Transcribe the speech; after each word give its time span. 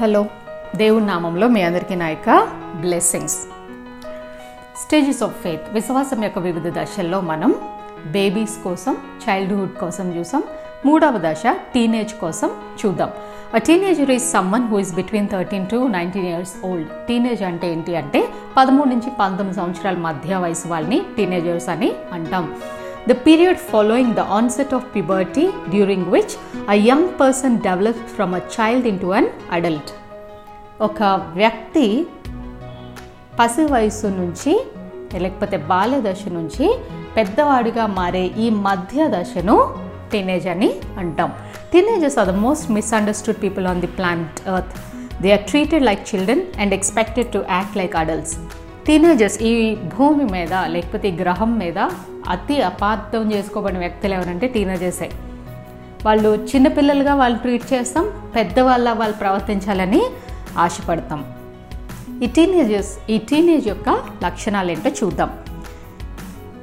Hello. 0.00 0.26
దేవుని 0.76 1.06
నామంలో 1.06 1.48
మీ 1.48 1.62
అందరికీ 1.62 1.94
నాయక 1.94 2.30
బ్లెస్సింగ్స్ 2.80 3.36
స్టేజెస్ 4.82 5.22
ఆఫ్ 5.22 5.36
ఫెయిత్ 5.42 5.62
విశ్వాసం 5.72 6.24
యొక్క 6.24 6.38
వివిధ 6.38 6.72
దశల్లో 6.78 7.20
మనం 7.20 7.54
బేబీస్ 8.06 8.56
కోసం 8.64 8.96
చైల్డ్హుడ్ 9.24 9.72
కోసం 9.72 10.18
చూసాం. 10.18 10.42
మూడవ 10.86 11.20
దశ 11.24 11.42
టీనేజ్ 11.74 12.14
కోసం 12.14 12.50
చూద్దాం. 12.80 13.10
A 13.54 13.58
teenager 13.58 14.10
is 14.10 14.24
someone 14.24 14.68
who 14.68 14.78
is 14.78 14.94
between 14.94 15.28
thirteen 15.28 15.66
to 15.66 15.86
nineteen 15.86 16.26
years 16.26 16.54
old 16.64 16.88
teenage 16.88 17.42
అంటే 17.42 17.72
ఏంటి 17.72 17.96
అంటే 17.96 18.28
పదమూడు 18.56 18.88
నుంచి 18.88 19.12
పంతొమ్మిది 19.20 19.60
సంవత్సరాల 19.60 19.96
మధ్య 19.96 20.36
వయసు 20.36 20.68
వాళ్ళని 20.68 21.02
టీనేజర్స్ 21.16 21.68
అని 21.68 21.92
అంటాం. 22.12 22.56
The 23.06 23.14
period 23.14 23.56
following 23.56 24.14
the 24.14 24.24
onset 24.36 24.72
of 24.72 24.92
puberty, 24.92 25.44
during 25.70 26.10
which 26.10 26.32
a 26.66 26.74
young 26.74 27.04
person 27.20 27.52
develops 27.58 28.12
from 28.16 28.34
a 28.34 28.40
child 28.54 28.84
into 28.92 29.08
an 29.18 29.26
adult. 29.56 29.88
ఒక 30.86 31.02
వ్యక్తి 31.36 31.84
పసి 33.38 33.64
వయసు 33.74 34.08
నుంచి 34.20 34.52
లేకపోతే 35.24 35.56
బాల్య 35.70 36.00
దశ 36.06 36.22
నుంచి 36.38 36.66
పెద్దవాడిగా 37.16 37.84
మారే 37.98 38.24
ఈ 38.44 38.48
మధ్య 38.66 39.06
దశను 39.14 39.56
టీనేజ్ 40.12 40.48
అని 40.54 40.70
అంటాం. 41.02 41.30
Teenagers 41.74 42.18
are 42.22 42.28
the 42.32 42.36
most 42.46 42.66
misunderstood 42.78 43.40
people 43.44 43.66
on 43.72 43.80
the 43.86 43.92
planet 44.00 44.36
earth 44.56 44.74
they 45.22 45.30
are 45.36 45.46
treated 45.52 45.86
like 45.90 46.04
children 46.12 46.44
and 46.64 46.74
expected 46.80 47.30
to 47.36 47.42
act 47.56 47.78
like 47.82 47.96
adults 48.02 48.36
teenagers 48.88 49.38
ఈ 49.52 49.54
భూమి 49.96 50.26
మీద 50.36 50.54
లేకపోతే 50.74 51.06
ఈ 51.14 51.16
గ్రహం 51.22 51.52
మీద 51.64 51.78
అతి 52.34 52.56
అపార్థం 52.70 53.24
చేసుకోబడిన 53.32 53.78
వ్యక్తులు 53.78 54.14
ఎవరంటే 54.18 54.46
టీనేజర్సే 54.54 55.08
వాళ్ళు 56.06 56.30
చిన్నపిల్లలుగా 56.50 57.14
వాళ్ళు 57.20 57.38
ట్రీట్ 57.38 57.66
చేస్తాం 57.72 58.04
పెద్దవాళ్ళ 58.36 58.92
వాళ్ళు 58.92 59.16
ప్రవర్తించాలని 59.22 60.02
ఆశపడతాం. 60.64 61.20
ఈ 62.24 62.26
టీనేజర్స్ 62.36 62.92
ఈ 63.14 63.18
టీనేజ్ 63.30 63.66
యొక్క 63.68 63.88
లక్షణాలు 64.24 64.70
ఏంటో 64.74 64.90
చూద్దాం. 65.00 65.30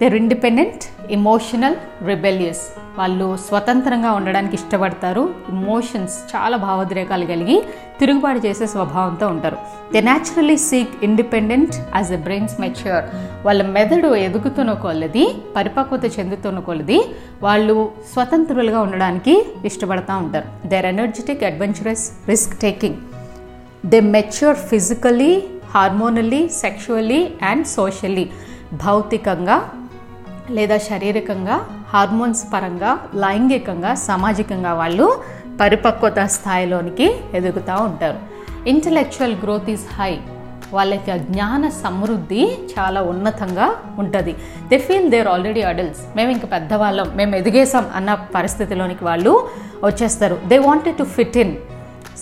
దెర్ 0.03 0.15
ఇండిపెండెంట్ 0.15 0.83
ఎమోషనల్ 1.11 1.75
రిబెలియస్ 2.07 2.61
వాళ్ళు 2.97 3.37
స్వతంత్రంగా 3.47 4.11
ఉండడానికి 4.11 4.55
ఇష్టపడతారు 4.55 5.29
ఇమోషన్స్ 5.49 6.35
చాలా 6.35 6.57
భావోద్రేకాలు 6.57 7.25
కలిగి 7.25 7.63
తిరుగుబాటు 7.99 8.47
చేసే 8.47 8.65
స్వభావంతో 8.67 9.27
ఉంటారు. 9.27 9.57
They 9.93 10.01
naturally 10.01 10.57
seek 10.57 11.03
independent 11.03 11.75
as 11.95 12.11
a 12.11 12.15
brains 12.15 12.61
mature 12.61 13.05
వాళ్ళ 13.45 13.61
మెదడు 13.67 14.15
ఎదుగుతున్న 14.15 14.73
కొలది 14.73 15.35
పరిపక్వత 15.55 16.19
చెందుతున్న 16.19 16.59
కొలది 16.59 16.99
వాళ్ళు 17.41 17.91
స్వతంత్రులుగా 18.13 18.79
ఉండడానికి 18.79 19.45
ఇష్టపడతా 19.65 20.15
ఉంటారు. 20.15 20.67
They're 20.67 20.85
energetic 20.85 21.43
adventurous 21.43 22.29
risk 22.29 22.59
taking 22.59 22.95
they 23.85 23.99
mature 23.99 24.55
physically 24.55 25.43
hormonally 25.75 26.49
sexually 26.49 27.29
and 27.43 27.67
socially 27.67 28.29
భౌతికంగా 28.73 29.69
లేదా 30.51 30.77
శారీరకంగా 30.77 31.55
హార్మోన్స్ 31.93 32.53
పరంగా 32.53 32.91
లైంగికంగా 33.15 33.95
సామాజికంగా 33.95 34.73
వాళ్ళు 34.73 35.23
పరిపక్వత 35.61 36.19
స్థాయిలోనికి 36.19 37.15
ఎదుగుతూ 37.33 37.75
ఉంటారు. 37.83 38.17
ఇంటలెక్చువల్ 38.67 39.35
గ్రోత్ 39.43 39.69
ఈజ్ 39.69 39.85
హై 39.99 40.19
వాళ్ళకి 40.73 41.17
జ్ఞాన 41.17 41.69
సమృద్ధి 41.69 42.43
చాలా 42.73 43.01
ఉన్నతంగా 43.01 43.75
ఉంటుంది. 43.99 44.35
They 44.69 44.77
feel 44.77 45.09
they're 45.11 45.27
already 45.27 45.61
adults 45.61 46.01
మేము 46.15 46.31
ఇంక 46.31 46.51
పెద్దవాళ్ళం. 46.51 47.11
మేము 47.15 47.35
ఎదిగేసాం 47.35 47.89
అన్న 47.95 48.13
పరిస్థితిలోనికి 48.13 49.03
వాళ్ళు 49.05 49.49
వచ్చేస్తారు. 49.83 50.39
They 50.47 50.57
wanted 50.57 50.97
to 50.97 51.03
fit 51.03 51.37
in 51.37 51.55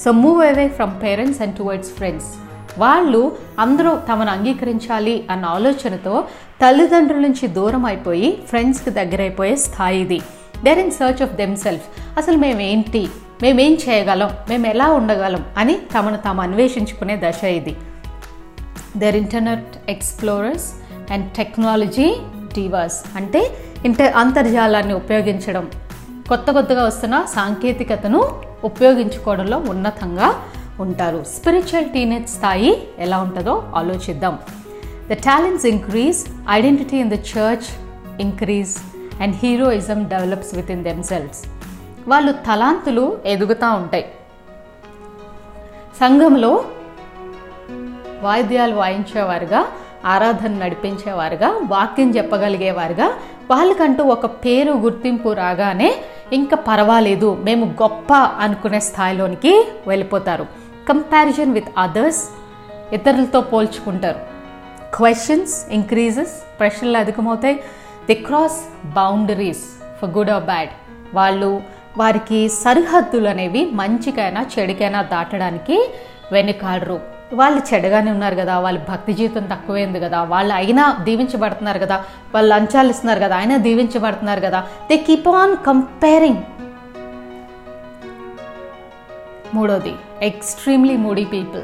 so 0.04 0.12
move 0.12 0.46
away 0.46 0.68
from 0.68 0.92
parents 1.04 1.42
and 1.42 1.56
towards 1.56 1.90
friends 1.90 2.51
వాళ్ళు 2.78 3.38
అందరూ 3.60 4.00
తమను 4.12 4.32
అంగీకరించాలి 4.32 5.28
అన్న 5.30 5.46
ఆలోచనతో 5.46 6.24
తల్లిదండ్రుల 6.62 7.22
నుంచి 7.22 7.48
దూరం 7.48 7.86
అయిపోయి 7.86 8.40
ఫ్రెండ్స్కి 8.48 8.90
దగ్గరైపోయే 8.90 9.56
స్థాయి 9.56 10.02
ఇది. 10.02 10.22
They're 10.64 10.80
in 10.80 10.92
search 10.92 11.24
of 11.24 11.34
them 11.34 11.58
self 11.58 11.84
అసలు 12.18 12.38
మేమేంటి? 12.38 13.10
మేమేం 13.42 13.74
చేయగలం? 13.74 14.30
మేము 14.50 14.68
ఎలా 14.68 14.92
ఉండగలం 14.92 15.46
అని 15.58 15.80
తమను 15.98 16.18
తాము 16.18 16.42
అన్వేషించుకునే 16.42 17.22
దశ 17.24 17.44
ఇది. 17.44 17.76
They're 18.98 19.16
internet 19.16 19.90
explorers 19.90 20.74
and 21.12 21.32
technology 21.32 22.16
divers 22.54 23.04
అంటే 23.16 23.52
ఇంటర్ 23.86 24.14
అంతర్జాలాన్ని 24.16 24.94
ఉపయోగించడం. 24.94 25.72
కొత్త 26.30 26.52
కొత్తగా 26.52 26.84
వస్తున్న 26.84 27.26
సాంకేతికతను 27.36 28.28
ఉపయోగించుకోవడంలో 28.64 29.58
ఉన్నతంగా 29.58 30.36
ఉంటారు. 30.86 31.20
స్పిరిచువల్ 31.36 31.90
టీనేజ్ 31.90 32.30
స్థాయి 32.30 32.72
ఎలా 33.00 33.18
ఉంటుందో 33.26 33.56
ఆలోచిద్దాం. 33.76 34.36
The 35.10 35.14
talents 35.28 35.66
increase 35.66 36.20
identity 36.50 36.98
in 36.98 37.10
the 37.10 37.14
church 37.14 37.68
increase 38.22 38.74
and 39.22 39.36
heroism 39.44 40.00
develops 40.14 40.56
within 40.72 40.84
themselves 40.84 41.42
వాళ్ళు 42.08 42.32
తలాంతులు 42.32 43.06
ఎదుగుతూ 43.26 43.68
ఉంటాయి. 43.74 44.06
సంఘంలో 46.00 46.52
వాయిద్యాలు 48.22 48.76
వాయించేవారుగా 48.76 49.60
ఆరాధన 50.06 50.54
నడిపించేవారుగా 50.64 51.50
వాక్యం 51.66 52.10
చెప్పగలిగేవారుగా 52.18 53.08
వాళ్ళకంటూ 53.52 54.04
ఒక 54.04 54.26
పేరు 54.26 54.74
గుర్తింపు 54.86 55.30
రాగానే 55.34 55.90
ఇంకా 56.34 56.58
పర్వాలేదు 56.58 57.30
మేము 57.44 57.66
గొప్ప 57.82 58.14
అనుకునే 58.14 58.80
స్థాయిలోనికి 58.80 59.54
వెళ్ళిపోతారు. 59.88 60.46
కంపారిజన్ 60.90 61.54
విత్ 61.54 61.70
అదర్స్ 61.78 62.24
ఇతరులతో 62.94 63.42
పోల్చుకుంటారు. 63.42 64.20
క్వశ్చన్స్ 64.96 65.56
ఇంక్రీజెస్ 65.72 66.60
ప్రశ్నలు 66.60 66.98
అధికమవుతాయి. 66.98 67.56
They 68.08 68.14
cross 68.14 68.60
boundaries 68.86 69.64
for 70.02 70.10
good 70.10 70.30
or 70.30 70.44
bad 70.44 70.70
వాళ్ళు 71.14 71.62
వారికి 71.98 72.50
సరిహద్దులు 72.50 73.30
అనేవి 73.30 73.70
మంచికైనా 73.74 74.46
చెడుకైనా 74.60 75.02
దాటడానికి 75.02 75.78
వెనుకాడరు. 76.32 77.00
వాళ్ళు 77.34 77.62
చెడగానే 77.74 78.12
ఉన్నారు 78.12 78.36
కదా 78.36 78.60
వాళ్ళ 78.60 78.80
భక్తి 78.90 79.14
జీవితం 79.14 79.44
తక్కువైంది 79.46 80.00
కదా 80.00 80.24
వాళ్ళు 80.24 80.54
అయినా 80.54 80.98
దీవించబడుతున్నారు 81.04 81.80
కదా 81.80 82.06
వాళ్ళు 82.34 82.50
లంచాలు 82.56 82.90
ఇస్తున్నారు 82.90 83.20
కదా 83.20 83.36
అయినా 83.38 83.58
దీవించబడుతున్నారు 83.58 84.40
కదా. 84.40 84.60
దే 84.90 84.98
కీప్ 84.98 85.28
ఆన్ 85.28 85.58
కంపేరింగ్ 85.68 86.42
మూడోది 89.54 89.94
ఎక్స్ట్రీమ్లీ 90.22 90.98
మూడీ 90.98 91.26
పీపుల్ 91.26 91.64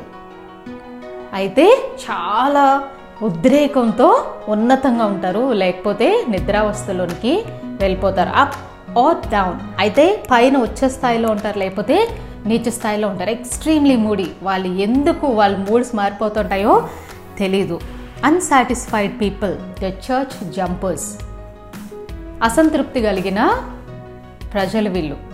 అయితే 1.33 1.65
చాలా 2.05 2.83
ఉద్రేకంతో 3.23 4.25
ఉన్నతంగా 4.47 5.05
ఉంటారు 5.05 5.53
లేకపోతే 5.53 6.25
నిద్రావస్థలోనికి 6.29 7.45
వెళ్ళిపోతారు. 7.63 8.29
అప్ 8.29 8.55
ఆర్ 8.97 9.27
డౌన్ 9.31 9.59
అయితే 9.79 10.23
పైన 10.31 10.57
వచ్చే 10.57 10.89
స్థాయిలో 10.89 11.29
ఉంటారు 11.29 11.59
లేకపోతే 11.59 11.97
నీచ 12.45 12.69
స్థాయిలో 12.69 13.07
ఉంటారు. 13.07 13.29
ఎక్స్ట్రీమ్లీ 13.29 13.95
మూడీ 13.95 14.27
వాళ్ళు 14.43 14.67
ఎందుకు 14.67 15.27
వాళ్ళ 15.27 15.57
మూడ్స్ 15.57 15.95
మారిపోతుంటాయో 15.95 16.87
తెలీదు. 17.37 17.79
Unsatisfied 18.25 19.21
people 19.21 19.55
the 19.81 19.85
church 19.85 20.51
jumpers 20.51 21.09
అసంతృప్తి 22.43 23.01
కలిగిన 23.01 23.41
ప్రజలు 24.53 24.89
వీళ్ళు. 24.89 25.26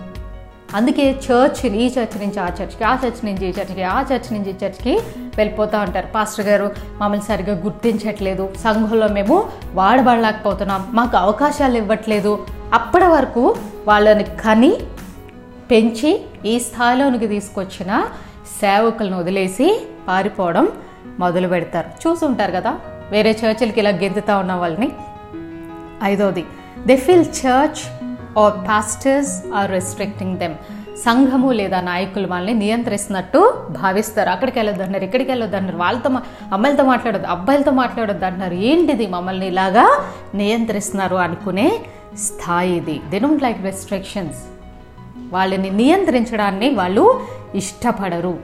అందుకే 0.74 1.10
చర్చ్ 1.10 1.66
ఈ 1.66 1.86
చర్చ్ 1.86 2.20
నుంచి 2.20 2.40
ఆ 2.40 2.48
చర్చ్కి 2.48 2.84
ఆ 2.84 2.94
చర్చ్ 2.94 3.24
నుంచి 3.24 3.46
ఈ 3.46 3.50
చర్చ్కి 3.50 3.82
ఆ 3.82 4.02
చర్చ్ 4.02 4.32
నుంచి 4.32 4.50
ఈ 4.50 4.54
చర్చ్కి 4.64 5.00
వెళ్ళిపోతూ 5.36 5.78
ఉంటారు. 5.78 6.06
పాస్టర్ 6.06 6.46
గారు 6.46 6.72
మమ్మల్ని 7.00 7.24
సరిగ్గా 7.24 7.62
గుర్తించట్లేదు. 7.62 8.52
సంఘంలో 8.64 9.08
మేము 9.08 9.48
వాడబడలేకపోతున్నాం. 9.72 10.90
మాకు 10.92 11.16
అవకాశాలు 11.16 11.76
ఇవ్వట్లేదు. 11.76 12.46
అప్పటి 12.72 13.04
వరకు 13.04 13.56
వాళ్ళని 13.88 14.24
కని 14.24 14.76
పెంచి 15.70 16.24
ఈ 16.46 16.58
స్థాయిలోనికి 16.58 17.26
తీసుకొచ్చిన 17.26 18.06
సేవకులను 18.60 19.18
వదిలేసి 19.18 19.86
పారిపోవడం 20.08 20.68
మొదలు 21.18 21.48
పెడతారు. 21.48 22.08
చూసుంటారు 22.08 22.52
కదా 22.52 22.78
వేరే 23.10 23.30
చర్చిలకి 23.30 23.80
ఇలా 23.80 23.90
గెంతుతా 23.90 24.38
ఉన్న 24.38 24.52
వాళ్ళని. 24.52 24.92
ఐదోది 26.02 26.44
they 26.86 26.96
feel 26.96 27.26
church 27.46 28.03
or 28.42 28.56
pastors 28.68 29.34
are 29.58 29.70
restricting 29.76 30.36
them 30.42 30.56
సంఘము 31.04 31.48
లేదా 31.60 31.78
నాయకులు 31.90 32.26
వాళ్ళని 32.32 32.54
నియంత్రిస్తున్నట్టు 32.62 33.40
భావిస్తారు. 33.80 34.28
అక్కడికి 34.34 34.56
వెళ్ళొద్దు 34.58 34.84
అంటారు 34.84 35.04
ఇక్కడికి 35.08 35.30
వెళ్ళొద్దు 35.32 35.56
అంటారు 35.58 35.78
వాళ్ళతో 35.84 36.08
మా 36.14 36.20
అమ్మాయిలతో 36.54 36.84
మాట్లాడొద్దు 36.92 37.28
అబ్బాయిలతో 37.34 37.72
మాట్లాడొద్దు 37.82 38.26
అంటున్నారు 38.28 38.56
ఏంటిది 38.70 39.06
మమ్మల్ని 39.16 39.46
ఇలాగా 39.52 39.86
నియంత్రిస్తున్నారు 40.40 41.18
అనుకునే 41.26 41.68
స్థాయి 42.26 42.72
ఇది 42.80 42.96
దే 43.12 43.18
డోంట్ 43.24 43.44
లైక్ 43.46 43.60
రెస్ట్రిక్షన్స్ 43.68 44.42
వాళ్ళని 45.34 45.70
నియంత్రించడాన్ని 45.82 46.68
వాళ్ళు 46.80 47.04
ఇష్టపడరు. 47.60 48.34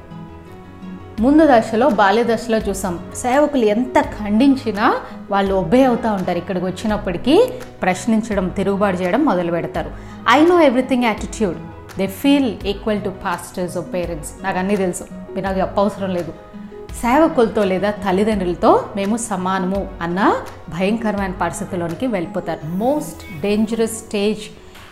ముందు 1.20 1.46
దశలో 1.50 1.88
బాల్య 1.88 2.24
దశలో 2.24 2.58
చూసాం. 2.58 2.94
సేవకులు 3.16 3.64
ఎంత 3.64 4.00
ఖండించినా 4.00 4.96
వాళ్ళు 5.30 5.54
ఒబ్బే 5.54 5.84
అవుతూ 5.84 6.12
ఉంటారు. 6.12 6.38
ఇక్కడికి 6.38 6.64
వచ్చినప్పటికీ 6.64 7.52
ప్రశ్నించడం 7.82 8.48
తిరుగుబాటు 8.48 8.96
చేయడం 8.96 9.24
మొదలు 9.24 9.50
పెడతారు. 9.50 9.90
I 10.30 10.44
know 10.46 10.60
everything 10.60 11.04
attitude 11.04 11.58
they 11.98 12.06
feel 12.06 12.56
equal 12.66 13.02
to 13.02 13.08
pastors 13.08 13.76
of 13.76 13.92
parents 13.94 14.30
నాకు 14.44 14.58
అన్నీ 14.58 14.76
తెలుసు. 14.76 15.04
మీరు 15.12 15.44
నాకు 15.46 15.58
చెప్పవసరం 15.58 16.10
లేదు. 16.10 16.32
సేవకులతో 17.02 17.64
లేదా 17.64 17.90
తల్లిదండ్రులతో 17.90 18.84
మేము 18.96 19.16
సమానము 19.16 19.88
అన్న 20.02 20.36
భయంకరమైన 20.68 21.32
పరిస్థితిలోనికి 21.32 22.06
వెళ్ళిపోతారు. 22.06 22.66
Most 22.66 23.40
dangerous 23.40 23.98
stage 23.98 24.44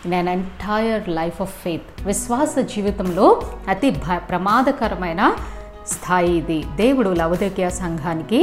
in 0.05 0.13
an 0.13 0.27
entire 0.27 1.09
life 1.09 1.41
of 1.41 1.53
faith 1.63 2.05
విశ్వాస 2.07 2.59
జీవితంలో 2.59 3.41
అతి 3.67 3.89
భ 3.89 4.17
ప్రమాదకరమైన 4.29 5.35
స్థాయి 5.87 6.37
ఇది 6.37 6.65
దేవుడు 6.75 7.09
లవదక్య 7.09 7.69
సంఘానికి 7.69 8.41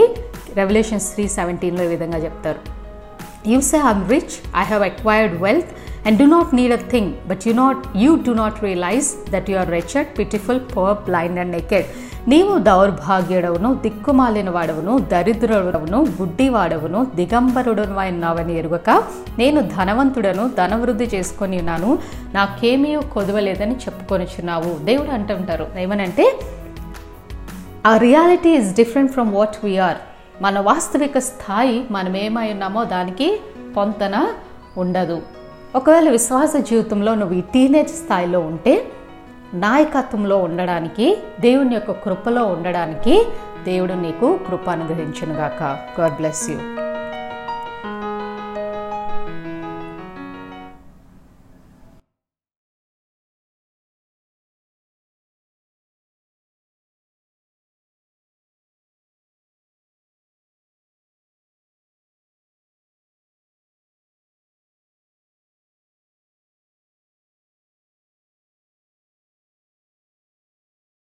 రెవల్యూషన్స్ 0.57 1.15
త్రీ 1.15 1.29
సెవెంటీన్లో 1.29 1.85
ఈ 1.85 1.87
విధంగా 1.87 2.19
చెప్తారు. 2.19 2.61
You 3.47 3.61
say 3.61 3.77
I'm 3.77 4.09
rich 4.09 4.37
I 4.61 4.65
have 4.65 4.83
acquired 4.83 5.43
wealth 5.43 5.73
and 6.07 6.19
do 6.19 6.25
not 6.25 6.55
need 6.55 6.73
a 6.73 6.83
thing 6.91 7.13
but 7.29 7.49
you 7.49 7.53
not 7.53 7.97
you 7.97 8.17
do 8.17 8.35
not 8.35 8.65
realise 8.65 9.31
that 9.31 9.51
you 9.51 9.57
are 9.57 9.71
wretched, 9.71 10.05
pitiful 10.19 10.61
poor 10.77 10.99
blind 11.09 11.39
and 11.39 11.53
naked 11.53 11.87
నీవు 12.29 12.59
దౌర్భాగ్యుడవును 12.59 13.75
దిక్కుమాలిన 13.75 14.51
వాడవును 14.51 14.99
దరిద్రుడవును 14.99 15.99
గుడ్డివాడవును 16.21 17.05
దిగంబరుడను 17.15 17.99
అయినావని 17.99 18.59
ఎరుగక 18.59 18.91
నేను 19.39 19.61
ధనవంతుడను 19.61 20.49
ధనవృద్ధి 20.49 21.05
చేసుకొని 21.05 21.59
ఉన్నాను 21.59 21.99
నాకేమీ 22.35 22.97
కొదవలేదని 23.15 23.75
చెప్పుకొనిచున్నావు. 23.75 24.85
దేవుడు 24.85 25.11
అంటుంటారు 25.11 25.67
ఏమనంటే 25.79 26.27
ఆ 27.87 27.97
reality 27.97 28.51
is 28.51 28.75
different 28.75 29.13
from 29.13 29.35
what 29.35 29.57
we are 29.65 29.97
మన 30.43 30.59
వాస్తవిక 30.59 31.19
స్థాయి 31.19 31.87
మనం 31.91 32.17
ఏమై 32.17 32.51
ఉన్నామో 32.51 32.85
దానికి 32.85 33.41
పొంతన 33.77 34.29
ఉండదు. 34.79 35.23
ఒకవేళ 35.75 36.11
విశ్వాస 36.11 36.57
జీవితంలో 36.57 37.15
నువ్వు 37.15 37.37
ఈ 37.37 37.41
టీనేజ్ 37.41 37.89
స్థాయిలో 37.89 38.41
ఉంటే 38.41 38.89
నాయకత్వంలో 39.55 40.39
ఉండడానికి 40.39 41.19
దేవుని 41.41 41.75
యొక్క 41.75 41.91
కృపలో 41.91 42.45
ఉండడానికి 42.47 43.27
దేవుడు 43.65 43.93
నీకు 43.93 44.41
కృప 44.49 44.71
అనుగ్రహించునుగాక. 44.71 45.79
God 46.01 46.17
bless 46.17 46.51
you 46.51 46.59